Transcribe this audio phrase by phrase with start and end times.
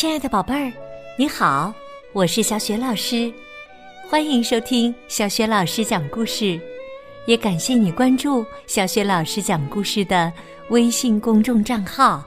[0.00, 0.72] 亲爱的宝贝儿，
[1.18, 1.74] 你好，
[2.14, 3.30] 我是小雪老师，
[4.08, 6.58] 欢迎收听小雪老师讲故事，
[7.26, 10.32] 也感谢你关注小雪老师讲故事的
[10.70, 12.24] 微信公众账号。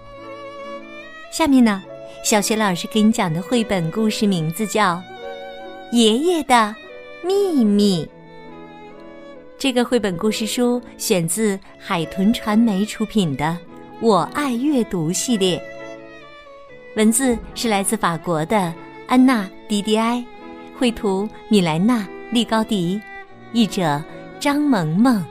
[1.31, 1.81] 下面呢，
[2.23, 4.97] 小雪老师给你讲的绘本故事名字叫
[5.91, 6.75] 《爷爷的
[7.23, 8.05] 秘密》。
[9.57, 13.45] 这个绘本故事书选自海豚传媒出品的
[13.99, 15.59] 《我爱阅读》系列。
[16.95, 18.71] 文字是来自法国的
[19.07, 20.23] 安娜·迪迪埃，
[20.77, 23.01] 绘图米莱娜·利高迪，
[23.51, 24.01] 译者
[24.39, 25.23] 张萌萌。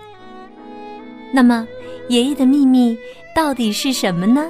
[1.33, 1.67] 那么，
[2.09, 2.99] 爷爷的秘密
[3.35, 4.45] 到底是什么呢？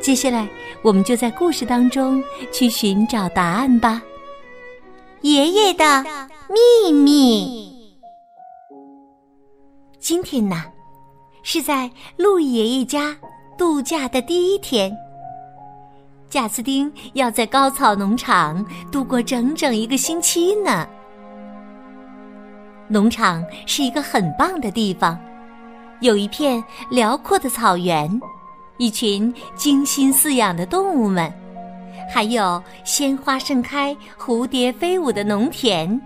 [0.00, 0.48] 接下来，
[0.82, 4.00] 我们就在故事当中去寻找答案吧。
[5.22, 6.04] 爷爷的
[6.48, 7.90] 秘密。
[9.98, 10.64] 今天呢，
[11.42, 13.16] 是在路易爷爷家
[13.58, 14.96] 度假的第一天。
[16.30, 20.86] 贾斯汀要在高草农场度过整整一个星期呢。
[22.86, 25.18] 农场是一个很棒的地方，
[26.00, 28.08] 有一片辽阔的草原，
[28.78, 31.32] 一群精心饲养的动物们，
[32.08, 36.00] 还有鲜花盛开、蝴蝶飞舞的农田。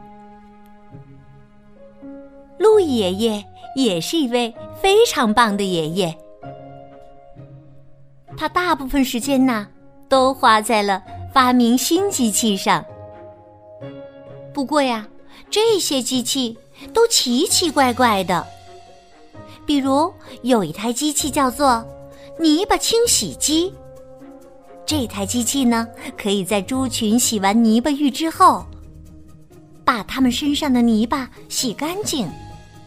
[2.59, 3.45] 鹿爷爷
[3.77, 6.17] 也是一位非常棒的爷爷，
[8.39, 9.69] 他大部分时间呢。
[10.15, 12.85] 都花在了发明新机器上。
[14.53, 15.09] 不过呀，
[15.51, 16.57] 这些机器
[16.93, 18.47] 都奇奇怪怪的。
[19.67, 21.85] 比如有一台机器叫做
[22.39, 23.75] 泥巴清洗机。
[24.87, 28.65] 这台机器呢，可以在猪群洗完泥巴浴之后，
[29.85, 32.31] 把它们身上的泥巴洗干净，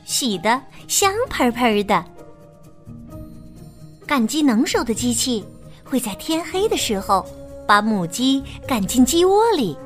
[0.05, 2.05] 洗得香喷喷的。
[4.05, 5.43] 赶鸡能手的机器。
[5.89, 7.25] 会在天黑的时候
[7.65, 9.77] 把母鸡赶进鸡窝里。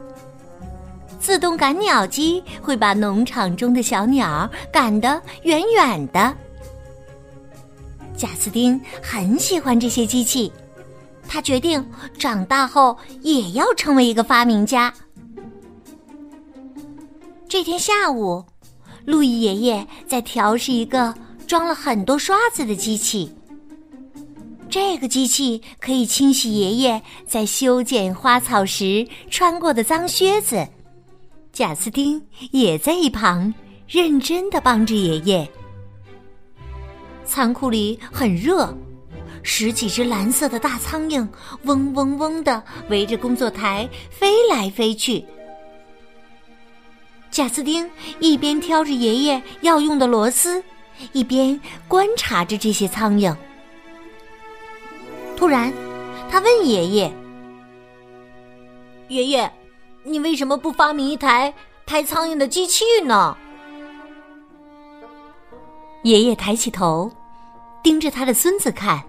[1.20, 6.36] 自动赶鸟机会把农场中的小鸟赶得远远的。
[8.18, 10.52] 贾斯汀很喜欢这些机器，
[11.28, 11.84] 他决定
[12.18, 14.92] 长大后也要成为一个发明家。
[17.48, 18.44] 这天下午，
[19.06, 21.14] 路易爷爷在调试一个
[21.46, 23.32] 装了很多刷子的机器。
[24.72, 30.66] 这个机器可以清洗爷爷在修剪花草时穿过的脏靴子。
[31.52, 33.54] 贾斯汀也在一旁
[33.86, 35.52] 认真的帮着爷爷。
[37.26, 38.74] 仓库里很热，
[39.44, 41.28] 十几只蓝色的大苍蝇
[41.64, 45.26] 嗡嗡嗡的围着工作台飞来飞去。
[47.30, 47.90] 贾斯汀
[48.22, 50.64] 一边挑着爷爷要用的螺丝，
[51.12, 51.60] 一边
[51.90, 53.36] 观察着这些苍蝇。
[55.42, 55.74] 突然，
[56.30, 57.12] 他问爷爷
[59.10, 59.52] ：“爷爷，
[60.04, 61.52] 你为什么不发明一台
[61.84, 63.36] 拍苍蝇的机器呢？”
[66.06, 67.12] 爷爷抬起头，
[67.82, 69.04] 盯着他的孙子看，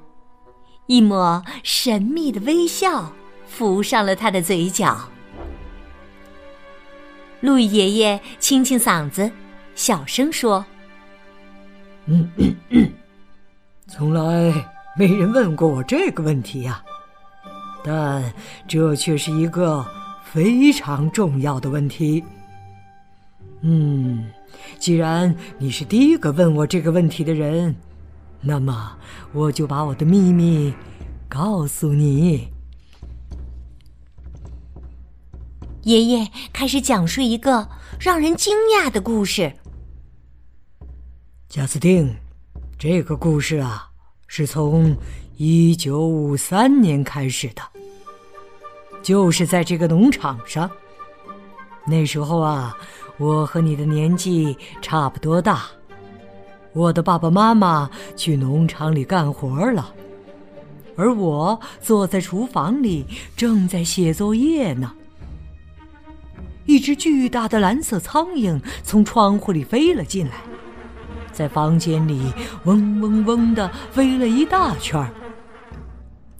[0.86, 3.12] 一抹神秘的微笑
[3.46, 4.98] 浮上了他的嘴角。
[7.40, 9.30] 路易爷爷清清嗓子，
[9.74, 10.64] 小声说
[12.08, 12.90] ：“嗯嗯嗯，
[13.86, 16.82] 从来。”没人问过我这个问题呀，
[17.82, 18.32] 但
[18.68, 19.84] 这却是一个
[20.22, 22.22] 非常重要的问题。
[23.62, 24.30] 嗯，
[24.78, 27.74] 既然你是第一个问我这个问题的人，
[28.40, 28.98] 那么
[29.32, 30.74] 我就把我的秘密
[31.28, 32.48] 告诉你。
[35.84, 39.54] 爷爷开始讲述一个让人惊讶的故事。
[41.48, 42.14] 贾斯汀，
[42.78, 43.91] 这个故事啊。
[44.34, 44.96] 是从
[45.36, 47.60] 一九五三年开始的，
[49.02, 50.70] 就是在这个农场上。
[51.86, 52.74] 那时候啊，
[53.18, 55.64] 我和你的年纪差不多大，
[56.72, 59.92] 我的爸爸妈妈去农场里干活了，
[60.96, 63.04] 而我坐在厨房里
[63.36, 64.94] 正在写作业呢。
[66.64, 70.36] 一只巨大的蓝色苍蝇从窗户里飞了进来。
[71.32, 72.32] 在房间里
[72.64, 75.10] 嗡嗡嗡的飞了一大圈儿，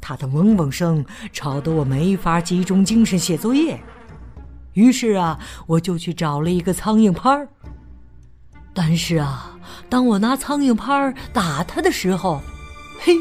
[0.01, 3.81] 它的嗡嗡声吵得我没法集中精神写作业。
[4.75, 7.49] 于是啊，我就去找了一个苍蝇拍儿。
[8.75, 9.59] 但是啊，
[9.89, 12.41] 当我拿苍蝇拍儿打它的时候，
[13.01, 13.15] 嘿，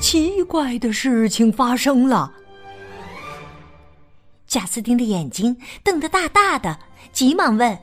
[0.00, 2.32] 奇怪的事情发生了。
[4.46, 6.78] 贾斯汀的眼睛瞪得大大的，
[7.12, 7.78] 急忙问：“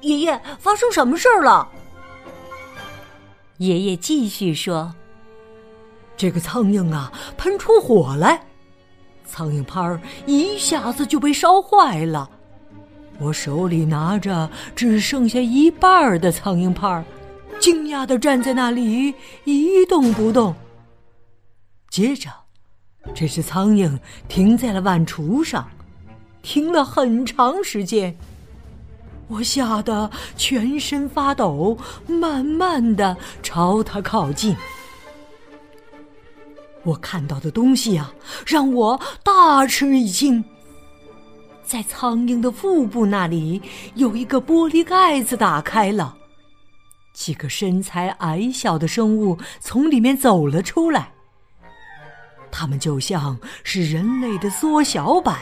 [0.00, 1.68] 爷爷，发生什么事儿了？”
[3.64, 4.94] 爷爷继续说
[6.18, 8.44] ：“这个苍蝇啊，喷出火来，
[9.24, 12.30] 苍蝇拍儿一下子就被烧坏了。
[13.18, 17.04] 我手里拿着只剩下一半的苍蝇拍儿，
[17.58, 19.14] 惊讶的站在那里
[19.44, 20.54] 一动不动。
[21.88, 22.28] 接着，
[23.14, 25.70] 这只苍蝇停在了碗橱上，
[26.42, 28.14] 停了很长时间。
[29.28, 31.76] 我吓得全身发抖，
[32.06, 34.54] 慢慢的朝它靠近。
[36.82, 38.12] 我看到的东西啊，
[38.46, 40.44] 让我大吃一惊。
[41.64, 43.62] 在苍蝇的腹部那里，
[43.94, 46.14] 有一个玻璃盖子打开了，
[47.14, 51.10] 几个身材矮小的生物从里面走了出来。
[52.52, 55.38] 它们就像是人类的缩小版，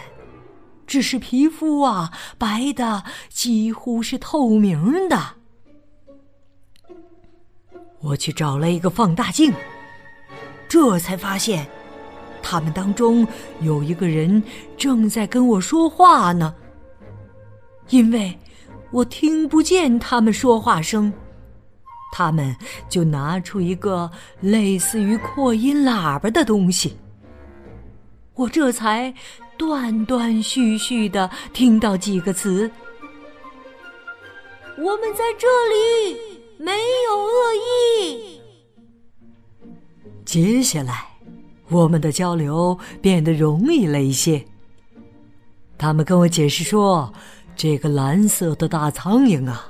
[0.93, 5.37] 只是皮肤啊白的几乎是透明的。
[8.00, 9.55] 我去找了一个放大镜。
[10.69, 11.67] 这才发现，
[12.43, 13.27] 他们当中
[13.62, 14.43] 有一个人
[14.77, 16.55] 正在跟我说话呢。
[17.89, 18.39] 因为
[18.91, 21.11] 我听不见他们说话声，
[22.12, 22.55] 他们
[22.87, 24.11] 就拿出一个
[24.41, 26.99] 类似于扩音喇叭的东西。
[28.35, 29.15] 我这才
[29.62, 32.69] 断断续续的听到几个词
[34.76, 36.17] ：“我们在这里，
[36.59, 38.41] 没有恶意。”
[40.26, 41.06] 接下来，
[41.69, 44.44] 我们的交流变得容易了一些。
[45.79, 47.15] 他们跟我解释说，
[47.55, 49.69] 这个蓝色的大苍蝇啊，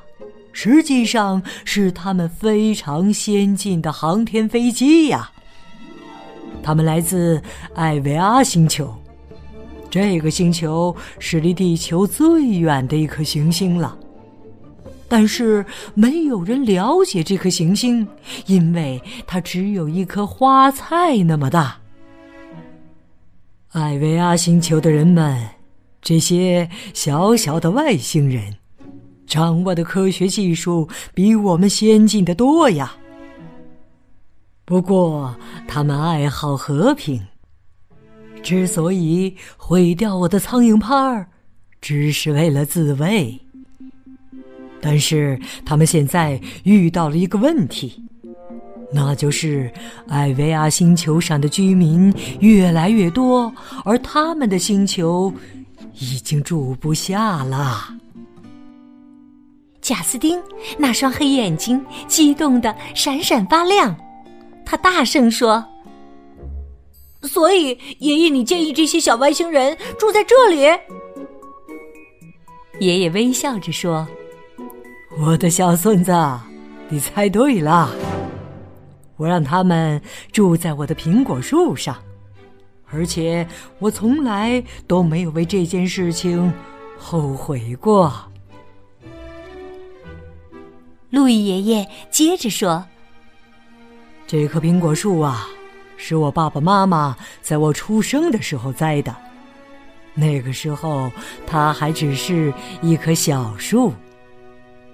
[0.55, 5.31] 实际上是他们非常先进的航天飞机呀。
[6.63, 7.43] 他们来自
[7.75, 9.02] 艾维阿星球，
[9.93, 13.95] 这个星球是离地球最远的一颗行星了。
[15.07, 18.09] 但是没有人了解这颗行星，
[18.47, 21.77] 因为它只有一颗花菜那么大。
[23.73, 25.47] 艾维阿星球的人们，
[26.01, 28.57] 这些小小的外星人，
[29.27, 32.97] 掌握的科学技术比我们先进的多呀。
[34.65, 35.37] 不过，
[35.69, 37.21] 他们爱好和平。
[38.43, 41.29] 之所以毁掉我的苍蝇拍儿，
[41.81, 43.41] 只是为了自卫。
[44.81, 48.03] 但是他们现在遇到了一个问题，
[48.93, 49.73] 那就是
[50.09, 53.55] 艾维亚星球上的居民越来越多，
[53.85, 55.33] 而他们的星球
[56.01, 57.95] 已经住不下了。
[59.81, 60.41] 贾斯汀
[60.79, 63.97] 那双黑眼睛激动的闪闪发亮，
[64.65, 65.65] 他大声说
[67.23, 70.61] ：“所以，爷爷，你建议这些小外星人住在这里？”
[72.81, 74.07] 爷爷微笑着说。
[75.19, 76.13] 我的小孙子，
[76.89, 77.91] 你猜对了。
[79.17, 80.01] 我让他们
[80.33, 81.97] 住在我的苹果树上，
[82.91, 83.47] 而且
[83.79, 86.53] 我从来都没有为这件事情
[86.99, 88.13] 后悔过。
[91.11, 92.83] 路易爷爷接着说
[94.27, 95.47] ：“这棵苹果树啊，
[96.05, 99.15] 是我爸爸妈妈在我出生的时候栽的，
[100.15, 101.09] 那个时候
[101.47, 103.93] 它还只是一棵小树。”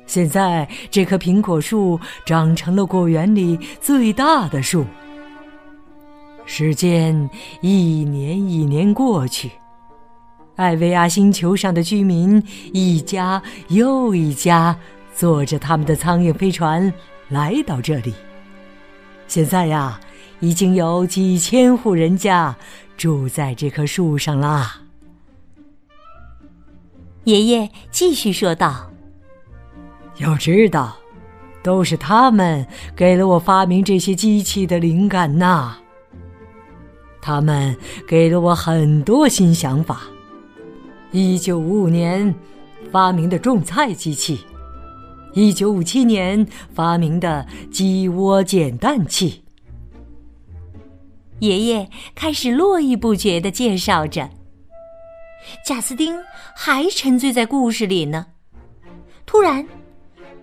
[0.06, 4.84] 现在这棵苹果树长成了果园里最大的树。
[6.44, 7.28] 时间
[7.62, 9.50] 一年一年过去，
[10.56, 12.42] 艾维亚星球上的居民
[12.74, 14.76] 一家又一家
[15.14, 16.92] 坐着他们的苍蝇飞船
[17.30, 18.12] 来到这里。
[19.26, 20.00] 现在呀，
[20.40, 22.56] 已经有几千户人家
[22.96, 24.80] 住在这棵树上啦。
[27.24, 28.90] 爷爷继续说道。
[30.18, 30.96] 要知道，
[31.62, 32.66] 都是他们
[32.96, 35.76] 给了我发明这些机器的灵感呐。
[37.20, 37.76] 他们
[38.06, 40.02] 给了我很多新想法。
[41.12, 42.34] 一九五五年
[42.90, 44.40] 发明的种菜机器，
[45.34, 49.42] 一九五七年发明的鸡窝捡蛋器。
[51.40, 54.28] 爷爷开始络绎不绝的介绍着，
[55.64, 56.18] 贾斯汀
[56.56, 58.26] 还沉醉在故事里呢。
[59.24, 59.66] 突然。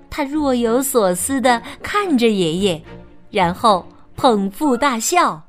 [0.08, 2.82] 他若有所思的看着爷爷，
[3.30, 3.86] 然后
[4.16, 5.46] 捧腹大笑：“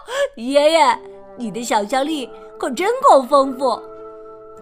[0.36, 0.98] 爷爷，
[1.36, 2.26] 你的想象力
[2.58, 3.78] 可真够丰富！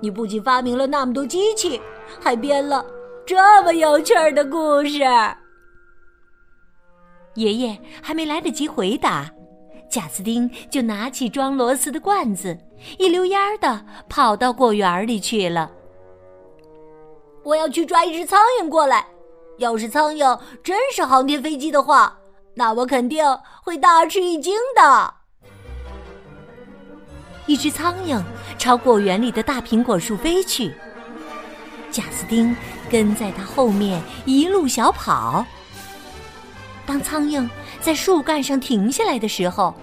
[0.00, 1.80] 你不仅发明了那么多机器，
[2.20, 2.84] 还编了
[3.24, 5.04] 这么有趣儿的故事。”
[7.36, 9.30] 爷爷还没来得及回答，
[9.92, 12.56] 贾斯汀就拿起装螺丝的罐子，
[12.98, 15.70] 一溜烟儿的跑到果园里去了。
[17.42, 19.06] 我要去抓一只苍蝇过来。
[19.58, 22.18] 要是苍蝇真是航天飞机的话，
[22.54, 23.22] 那我肯定
[23.62, 25.14] 会大吃一惊的。
[27.44, 28.18] 一只苍蝇
[28.58, 30.74] 朝果园里的大苹果树飞去。
[31.90, 32.56] 贾斯汀
[32.90, 35.44] 跟在它后面一路小跑。
[36.86, 37.46] 当苍蝇
[37.82, 39.74] 在树干上停下来的时候，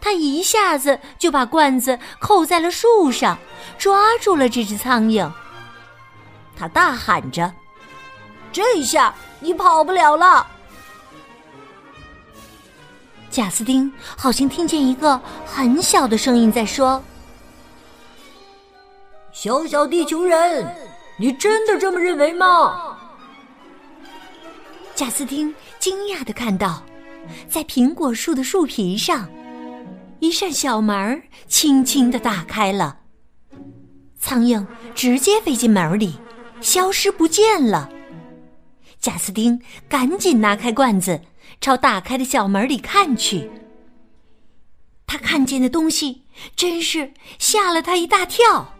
[0.00, 3.36] 他一下子就把罐子扣在了树上，
[3.76, 5.28] 抓住了这只苍蝇。
[6.56, 7.52] 他大喊着
[8.52, 10.46] ：“这下你跑不了了！”
[13.30, 17.02] 贾斯汀好像听见一个很小的声音在说
[19.32, 20.66] ：“小小地球人，
[21.16, 22.96] 你真的这么认为吗？”
[24.94, 26.82] 贾斯汀惊讶的看到，
[27.48, 29.28] 在苹果树的树皮上，
[30.20, 33.00] 一扇小门轻轻的打开了。
[34.18, 36.18] 苍蝇直接飞进门里，
[36.60, 37.90] 消失不见了。
[39.00, 41.22] 贾斯汀赶紧拿开罐子。
[41.60, 43.50] 朝打开的小门里看去，
[45.06, 46.22] 他看见的东西
[46.56, 48.74] 真是吓了他一大跳。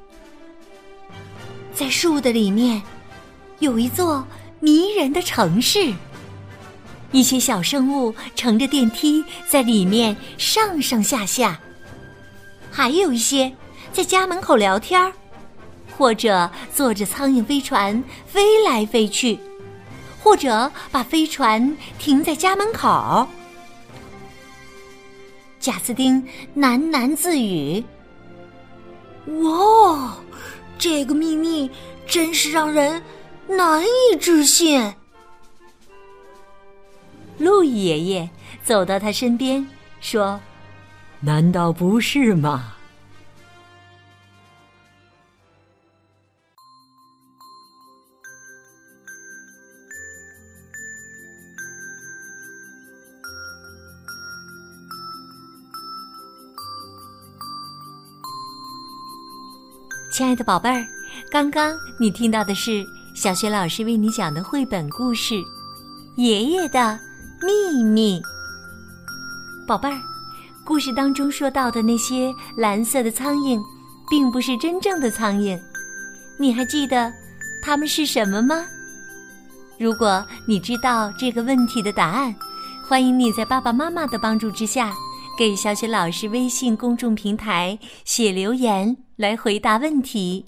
[1.74, 2.80] 在树的里面，
[3.58, 4.26] 有一座
[4.60, 5.92] 迷人的城市，
[7.12, 11.60] 一些小生物乘着电梯在里面上上下下，
[12.70, 13.52] 还有一些
[13.92, 15.12] 在家门口聊天
[15.96, 19.38] 或者坐着苍蝇飞船飞来飞去。
[20.22, 23.26] 或者把飞船停在家门口。
[25.58, 26.22] 贾斯汀
[26.54, 27.82] 喃喃自语
[29.42, 30.14] ：“哇，
[30.78, 31.70] 这个秘密
[32.06, 33.02] 真是让人
[33.48, 34.92] 难以置信。”
[37.40, 38.28] 路易爷爷
[38.62, 39.66] 走到他身边
[39.98, 40.38] 说
[41.20, 42.74] ：“难道不是吗？”
[60.12, 60.86] 亲爱的宝贝儿，
[61.30, 65.32] 刚刚你听到的是小学老师为你讲的绘本故事
[66.16, 67.00] 《爷爷的
[67.42, 68.20] 秘密》。
[69.66, 70.00] 宝贝儿，
[70.64, 73.60] 故事当中说到的那些蓝色的苍蝇，
[74.10, 75.58] 并不是真正的苍蝇，
[76.38, 77.12] 你还记得
[77.62, 78.66] 它们是什么吗？
[79.78, 82.34] 如果你知道这个问题的答案，
[82.86, 84.92] 欢迎你在爸爸妈妈的帮助之下，
[85.38, 88.96] 给小雪老师微信公众平台写留言。
[89.16, 90.46] 来回答问题。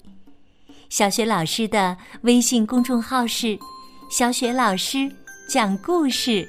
[0.89, 3.57] 小雪老师的微信公众号是
[4.09, 5.11] “小雪老师
[5.47, 6.47] 讲故事”，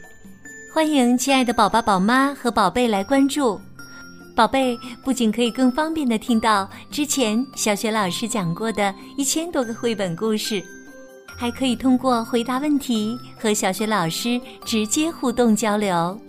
[0.75, 3.61] 欢迎亲爱的宝宝、宝妈和宝贝来关注。
[4.35, 10.61] 宝贝不仅可以更方便的听到之前小雪老师讲过的一千多个绘本故事，
[11.39, 16.21] 还可以通过回答问题和小雪老师直接互动交流。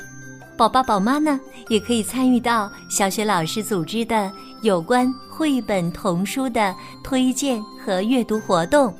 [0.55, 6.71] 宝宝、宝妈呢，也可以参与到小雪老师组织的有关绘本童书的
[7.03, 8.95] 推荐和阅读活动。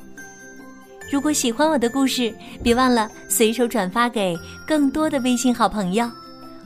[1.10, 4.36] 如果喜欢我的故事，别忘了随手转发给
[4.66, 6.10] 更多的微信好朋友，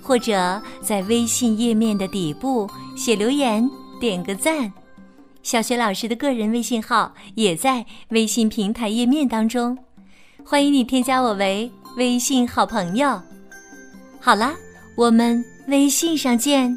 [0.02, 3.68] 或者在微信页面的底部写留言、
[4.00, 4.73] 点个赞。
[5.42, 9.76] 小雪老师的个人微信号也在微信平台页面当中，
[10.44, 13.20] 欢迎你添加我为微信好朋友。
[14.20, 14.54] 好啦。
[14.97, 16.76] 我们微信上见。